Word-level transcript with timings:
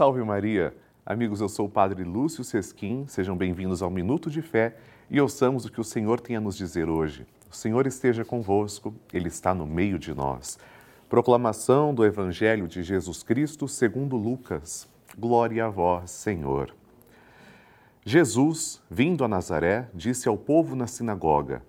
Salve 0.00 0.24
Maria! 0.24 0.74
Amigos, 1.04 1.42
eu 1.42 1.48
sou 1.50 1.66
o 1.66 1.68
Padre 1.68 2.04
Lúcio 2.04 2.42
Sesquim, 2.42 3.04
sejam 3.06 3.36
bem-vindos 3.36 3.82
ao 3.82 3.90
Minuto 3.90 4.30
de 4.30 4.40
Fé 4.40 4.74
e 5.10 5.20
ouçamos 5.20 5.66
o 5.66 5.70
que 5.70 5.78
o 5.78 5.84
Senhor 5.84 6.18
tem 6.20 6.36
a 6.36 6.40
nos 6.40 6.56
dizer 6.56 6.88
hoje. 6.88 7.26
O 7.50 7.54
Senhor 7.54 7.86
esteja 7.86 8.24
convosco, 8.24 8.94
Ele 9.12 9.28
está 9.28 9.52
no 9.52 9.66
meio 9.66 9.98
de 9.98 10.14
nós. 10.14 10.58
Proclamação 11.06 11.92
do 11.92 12.02
Evangelho 12.02 12.66
de 12.66 12.82
Jesus 12.82 13.22
Cristo 13.22 13.68
segundo 13.68 14.16
Lucas. 14.16 14.88
Glória 15.18 15.66
a 15.66 15.68
vós, 15.68 16.10
Senhor. 16.10 16.74
Jesus, 18.02 18.82
vindo 18.90 19.22
a 19.22 19.28
Nazaré, 19.28 19.86
disse 19.92 20.30
ao 20.30 20.38
povo 20.38 20.74
na 20.74 20.86
sinagoga: 20.86 21.62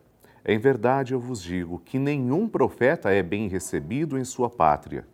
Em 0.45 0.57
verdade 0.57 1.13
eu 1.13 1.19
vos 1.19 1.43
digo 1.43 1.81
que 1.83 1.99
nenhum 1.99 2.47
profeta 2.47 3.11
é 3.11 3.21
bem 3.21 3.49
recebido 3.49 4.17
em 4.17 4.23
sua 4.23 4.49
pátria. 4.49 5.05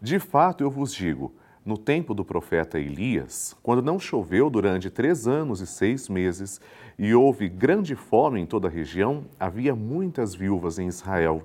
De 0.00 0.18
fato 0.18 0.64
eu 0.64 0.70
vos 0.70 0.94
digo, 0.94 1.34
no 1.64 1.78
tempo 1.78 2.12
do 2.12 2.24
profeta 2.24 2.78
Elias, 2.78 3.56
quando 3.62 3.80
não 3.80 3.98
choveu 3.98 4.50
durante 4.50 4.90
três 4.90 5.26
anos 5.26 5.60
e 5.60 5.66
seis 5.66 6.08
meses 6.10 6.60
e 6.98 7.14
houve 7.14 7.48
grande 7.48 7.96
fome 7.96 8.40
em 8.40 8.46
toda 8.46 8.68
a 8.68 8.70
região, 8.70 9.24
havia 9.40 9.74
muitas 9.74 10.34
viúvas 10.34 10.78
em 10.78 10.86
Israel. 10.86 11.42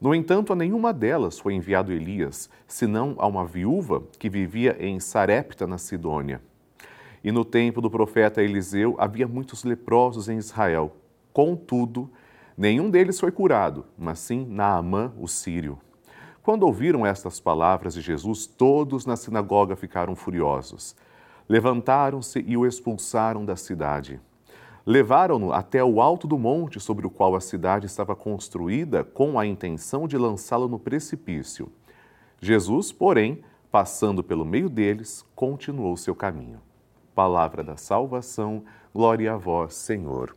No 0.00 0.14
entanto, 0.14 0.52
a 0.52 0.56
nenhuma 0.56 0.92
delas 0.92 1.38
foi 1.38 1.54
enviado 1.54 1.92
Elias, 1.92 2.48
senão 2.66 3.16
a 3.18 3.26
uma 3.26 3.44
viúva 3.44 4.02
que 4.18 4.30
vivia 4.30 4.76
em 4.78 5.00
Sarepta, 5.00 5.66
na 5.66 5.78
Sidônia. 5.78 6.40
E 7.22 7.32
no 7.32 7.44
tempo 7.44 7.80
do 7.80 7.90
profeta 7.90 8.42
Eliseu 8.42 8.94
havia 8.98 9.26
muitos 9.26 9.64
leprosos 9.64 10.28
em 10.28 10.38
Israel. 10.38 10.96
Contudo, 11.32 12.08
nenhum 12.56 12.88
deles 12.88 13.20
foi 13.20 13.30
curado, 13.30 13.84
mas 13.98 14.20
sim 14.20 14.46
Naamã, 14.48 15.12
o 15.18 15.26
sírio. 15.28 15.76
Quando 16.42 16.62
ouviram 16.62 17.04
estas 17.04 17.38
palavras 17.38 17.92
de 17.92 18.00
Jesus, 18.00 18.46
todos 18.46 19.04
na 19.04 19.14
sinagoga 19.16 19.76
ficaram 19.76 20.16
furiosos. 20.16 20.96
Levantaram-se 21.46 22.42
e 22.46 22.56
o 22.56 22.66
expulsaram 22.66 23.44
da 23.44 23.56
cidade. 23.56 24.18
Levaram-no 24.86 25.52
até 25.52 25.84
o 25.84 26.00
alto 26.00 26.26
do 26.26 26.38
monte 26.38 26.80
sobre 26.80 27.06
o 27.06 27.10
qual 27.10 27.36
a 27.36 27.40
cidade 27.40 27.84
estava 27.84 28.16
construída, 28.16 29.04
com 29.04 29.38
a 29.38 29.46
intenção 29.46 30.08
de 30.08 30.16
lançá-lo 30.16 30.66
no 30.66 30.78
precipício. 30.78 31.70
Jesus, 32.40 32.90
porém, 32.90 33.44
passando 33.70 34.24
pelo 34.24 34.44
meio 34.44 34.70
deles, 34.70 35.24
continuou 35.36 35.96
seu 35.96 36.14
caminho. 36.14 36.60
Palavra 37.14 37.62
da 37.62 37.76
salvação, 37.76 38.64
glória 38.94 39.34
a 39.34 39.36
vós, 39.36 39.74
Senhor. 39.74 40.34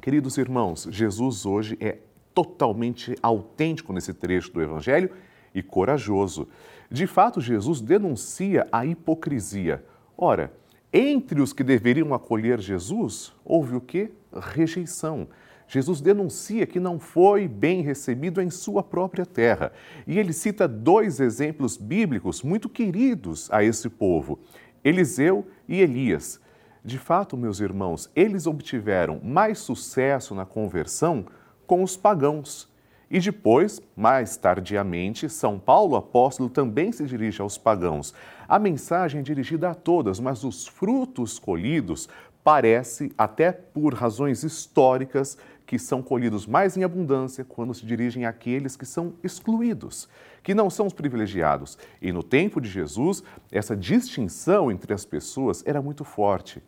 Queridos 0.00 0.38
irmãos, 0.38 0.86
Jesus 0.88 1.44
hoje 1.44 1.76
é 1.80 1.98
totalmente 2.34 3.14
autêntico 3.22 3.92
nesse 3.92 4.12
trecho 4.12 4.52
do 4.52 4.60
Evangelho 4.60 5.10
e 5.54 5.62
corajoso. 5.62 6.48
De 6.90 7.06
fato, 7.06 7.40
Jesus 7.40 7.80
denuncia 7.80 8.66
a 8.72 8.84
hipocrisia. 8.84 9.84
Ora, 10.16 10.52
entre 10.92 11.40
os 11.40 11.52
que 11.52 11.64
deveriam 11.64 12.12
acolher 12.12 12.60
Jesus, 12.60 13.32
houve 13.44 13.76
o 13.76 13.80
que? 13.80 14.10
Rejeição. 14.32 15.28
Jesus 15.66 16.00
denuncia 16.00 16.66
que 16.66 16.78
não 16.78 16.98
foi 16.98 17.48
bem 17.48 17.80
recebido 17.80 18.40
em 18.40 18.50
sua 18.50 18.82
própria 18.82 19.24
terra. 19.24 19.72
E 20.06 20.18
ele 20.18 20.32
cita 20.32 20.68
dois 20.68 21.20
exemplos 21.20 21.76
bíblicos 21.76 22.42
muito 22.42 22.68
queridos 22.68 23.48
a 23.50 23.64
esse 23.64 23.88
povo: 23.88 24.38
Eliseu 24.84 25.46
e 25.68 25.80
Elias. 25.80 26.40
De 26.84 26.98
fato, 26.98 27.36
meus 27.36 27.60
irmãos, 27.60 28.10
eles 28.14 28.46
obtiveram 28.46 29.18
mais 29.24 29.58
sucesso 29.58 30.34
na 30.34 30.44
conversão 30.44 31.24
com 31.66 31.82
os 31.82 31.96
pagãos. 31.96 32.68
E 33.10 33.20
depois, 33.20 33.80
mais 33.96 34.36
tardiamente, 34.36 35.28
São 35.28 35.58
Paulo 35.58 35.94
apóstolo 35.94 36.48
também 36.48 36.90
se 36.90 37.04
dirige 37.04 37.40
aos 37.40 37.56
pagãos. 37.56 38.14
A 38.48 38.58
mensagem 38.58 39.20
é 39.20 39.22
dirigida 39.22 39.70
a 39.70 39.74
todas, 39.74 40.18
mas 40.18 40.42
os 40.42 40.66
frutos 40.66 41.38
colhidos 41.38 42.08
parece, 42.42 43.12
até 43.16 43.52
por 43.52 43.94
razões 43.94 44.42
históricas, 44.42 45.38
que 45.66 45.78
são 45.78 46.02
colhidos 46.02 46.46
mais 46.46 46.76
em 46.76 46.84
abundância 46.84 47.44
quando 47.44 47.72
se 47.72 47.86
dirigem 47.86 48.26
àqueles 48.26 48.76
que 48.76 48.84
são 48.84 49.14
excluídos, 49.22 50.08
que 50.42 50.54
não 50.54 50.68
são 50.68 50.86
os 50.86 50.92
privilegiados. 50.92 51.78
E 52.02 52.12
no 52.12 52.22
tempo 52.22 52.60
de 52.60 52.68
Jesus, 52.68 53.22
essa 53.50 53.74
distinção 53.74 54.70
entre 54.70 54.92
as 54.92 55.04
pessoas 55.06 55.62
era 55.66 55.80
muito 55.80 56.04
forte. 56.04 56.62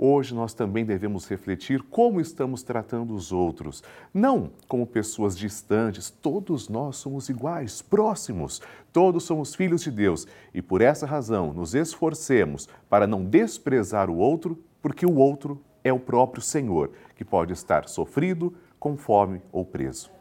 Hoje 0.00 0.32
nós 0.32 0.54
também 0.54 0.84
devemos 0.84 1.26
refletir 1.26 1.82
como 1.82 2.20
estamos 2.20 2.62
tratando 2.62 3.12
os 3.12 3.32
outros, 3.32 3.82
não 4.14 4.52
como 4.68 4.86
pessoas 4.86 5.36
distantes, 5.36 6.08
todos 6.08 6.68
nós 6.68 6.98
somos 6.98 7.28
iguais, 7.28 7.82
próximos, 7.82 8.62
todos 8.92 9.24
somos 9.24 9.56
filhos 9.56 9.82
de 9.82 9.90
Deus 9.90 10.24
e 10.54 10.62
por 10.62 10.80
essa 10.80 11.04
razão 11.04 11.52
nos 11.52 11.74
esforcemos 11.74 12.68
para 12.88 13.08
não 13.08 13.24
desprezar 13.24 14.08
o 14.08 14.16
outro, 14.16 14.56
porque 14.80 15.04
o 15.04 15.16
outro 15.16 15.60
é 15.82 15.92
o 15.92 15.98
próprio 15.98 16.40
Senhor, 16.40 16.92
que 17.16 17.24
pode 17.24 17.52
estar 17.52 17.88
sofrido, 17.88 18.54
com 18.78 18.96
fome 18.96 19.42
ou 19.50 19.64
preso. 19.64 20.12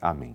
Amém. 0.00 0.34